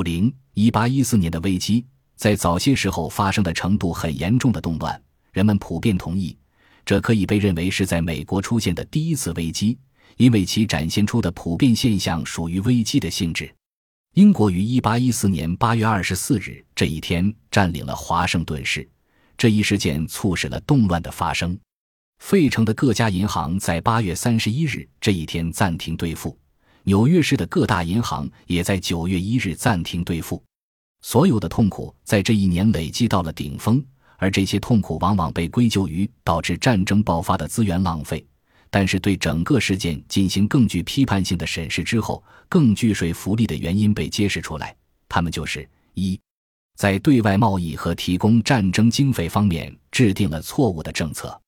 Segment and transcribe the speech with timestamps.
[0.00, 1.84] 五零一八一四年的危机，
[2.16, 4.98] 在早些时候发生的程度很严重的动乱，
[5.30, 6.34] 人们普遍同意，
[6.86, 9.78] 这可以被认为是在美国出现的第一次危机，
[10.16, 13.54] 因为其展现出的普遍现象属于危机的性质。
[14.14, 18.88] 英国于一八一四年八月二十四日这一天占领了华盛顿市，
[19.36, 21.58] 这一事件促使了动乱的发生。
[22.20, 26.38] 费城的各家银行在八月三十一日这一天暂停兑付，
[26.84, 30.42] 纽约市的各大银行也在九月一日暂停兑付。
[31.02, 33.82] 所有的痛苦在这一年累积到了顶峰，
[34.18, 38.24] 而这些痛苦往往被归咎于导致战争爆发的资源浪费。
[38.72, 44.76] 但是，对整个事件进行更具批判性的审视之后，更具说服力的原因被揭示出来。
[45.08, 46.20] 他们就是：一，
[46.76, 51.39] 在对外贸易和提供战争经费方面制定了错误的政策。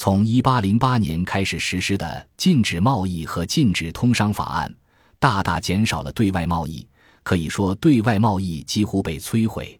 [0.00, 2.06] 从1808年开始实施的
[2.36, 4.70] 《禁止贸易和禁止通商法案》，
[5.18, 6.86] 大大减少了对外贸易，
[7.24, 9.76] 可以说对外贸易几乎被摧毁。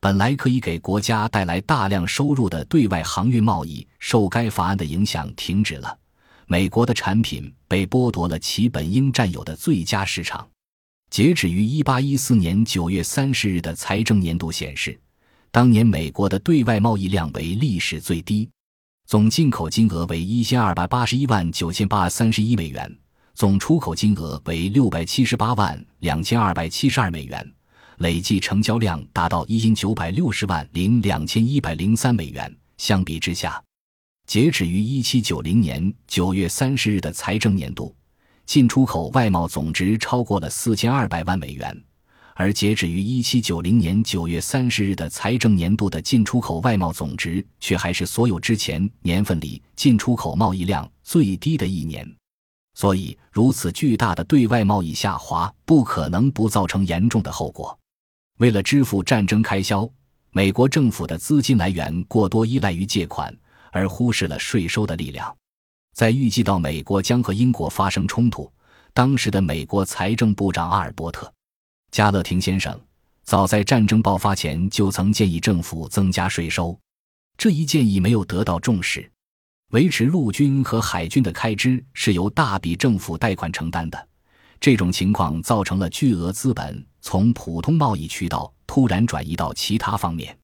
[0.00, 5.94] 本来可以给国家带来大量收入的对外航运贸易，受该法案的影响停止了。
[6.46, 10.48] 美国的产品被剥夺了其本应占有的最佳市场。
[11.10, 14.98] 截止于一八一四年九月三十日的财政年度显示，
[15.50, 18.48] 当年美国的对外贸易量为历史最低，
[19.10, 22.96] 总进口金额为一千二百八十一万九千八百三十一美元，
[23.34, 27.52] 总出口金额为六百七十八万两千二百七十二美元，
[27.96, 32.56] 累计成交量达到一千九百六十万零两千一百零三美元。
[32.76, 33.60] 相比之下，
[34.28, 37.92] 截止于一七九零年九月三十日的财政年度，
[38.46, 41.76] 进出口外贸总值超过了四千二百万美元，
[42.40, 52.10] 而截止于一七九零年九月三十日的财政年度的进出口外贸总值却还是所有之前年份里进出口贸易量最低的一年。
[52.72, 57.78] 所以，如此巨大的对外贸易下滑不可能不造成严重的后果。
[58.38, 59.86] 为了支付战争开销，
[60.30, 63.36] 美国政府的资金来源过多依赖于借款。
[63.70, 65.36] 而忽视了税收的力量，
[65.94, 68.50] 在预计到美国将和英国发生冲突，
[68.94, 71.26] 当时的美国财政部长阿尔伯特·
[71.90, 72.78] 加勒廷先生
[73.24, 76.78] 早在战争爆发前就曾建议政府增加税收，
[77.36, 79.10] 这一建议没有得到重视。
[79.72, 84.08] 维持陆军和海军的开支是由大笔政府贷款承担的，
[84.60, 90.36] 这种情况造成了巨额资本从普通贸易渠道突然转移到其他方面。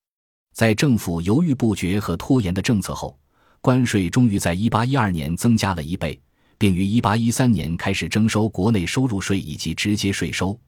[0.55, 3.19] 在政府犹豫不决和拖延的政策后，
[3.61, 6.21] 关税终于在1812年增加了一倍，
[6.56, 10.59] 并于1813年开始征收国内收入税以及直接税收。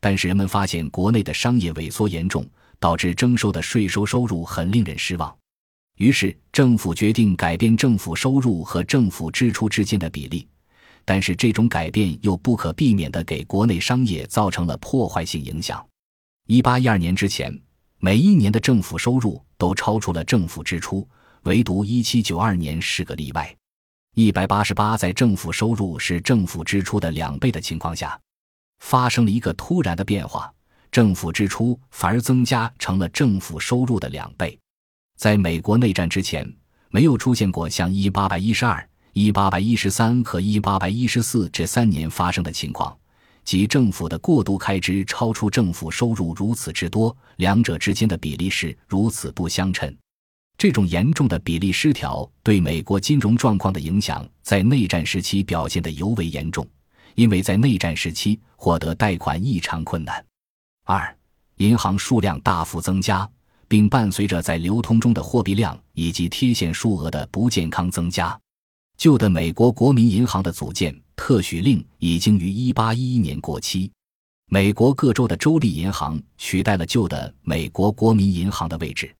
[0.00, 2.46] 但是人们发现国内的商业萎缩严重，
[2.78, 5.34] 导致征收的税收收入很令人失望。
[5.96, 10.46] 于是政府决定改变政府收入和政府支出之间的比例，
[11.04, 15.84] 但是这种改变又不可避免地给国内商业造成了破坏性影响。
[16.48, 17.60] 1812年之前。
[18.00, 21.04] 每一年的政府收入都超出了政府支出，
[21.42, 23.52] 唯独一七九二年是个例外。
[24.14, 28.16] 一百八十八，在政府收入是政府支出的两倍的情况下，
[28.78, 30.52] 发生了一个突然的变化：
[30.90, 34.58] 政府支出反而增加成了政府收入的两倍。
[35.16, 36.50] 在美国内战之前，
[36.90, 42.96] 没有出现过像一八一十二、一八一十三和一八一十四这三年发生的情况。
[43.44, 49.94] 即政府的过度开支超出政府收入如此之多，两者之间的比例是如此不相称。
[50.58, 56.66] 这种严重的比例失调对美国金融状况的影响，在内战时期表现得尤为严重，
[57.14, 60.24] 因为在内战时期获得贷款异常困难。
[60.84, 61.16] 二，
[61.56, 63.28] 银行数量大幅增加，
[63.66, 68.38] 并伴随着在流通中的货币量以及贴现数额的不健康增加。
[68.96, 73.92] 旧的美国国民银行的组建特许令已经于1811年过期，
[74.50, 79.14] 美国各州的州立银行取代了旧的美国国民银行的位置，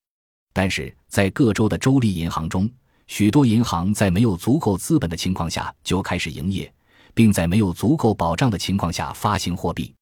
[0.53, 2.69] 但是在各州的州立银行中，
[3.06, 6.72] 许多银行在没有足够资本的情况下就开始营业，
[7.19, 9.93] 并在没有足够保障的情况下发行货币。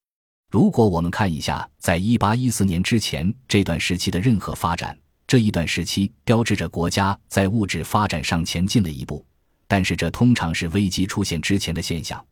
[0.50, 4.94] 如果我们看一下在1814年之前这段时期的任何发展，
[5.26, 9.24] 这一段时期标志着国家在物质发展上前进了一步。
[9.66, 12.22] 但是这通常是危机出现之前的现象，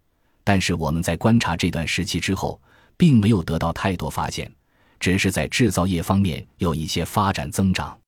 [0.44, 2.60] 但是我们在观察这段时期之后，
[2.98, 4.52] 并没有得到太多发现，
[5.00, 7.98] 只是在制造业方面有一些发展增长。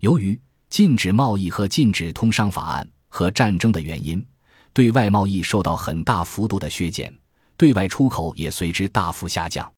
[0.00, 0.40] 由于
[0.70, 4.26] 禁止贸易和禁止通商法案和战争的原因，
[4.74, 7.16] 对外贸易受到很大幅度的削减，
[7.56, 9.72] 对外出口也随之大幅下降，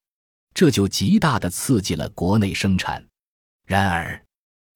[0.54, 3.06] 这就极大的刺激了国内生产。
[3.66, 4.24] 然而，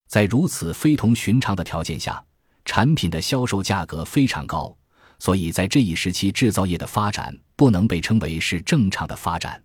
[0.09, 2.23] 在如此非同寻常的条件下，
[2.67, 4.77] 产品的销售价格非常高，
[5.19, 9.63] 所以在这一时期，制造业的发展不能被称为是正常的发展。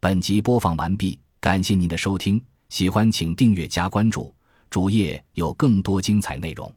[0.00, 4.34] 本集播放完毕，感谢您的收听，喜欢请订阅加关注，
[4.68, 6.74] 主页有更多精彩内容。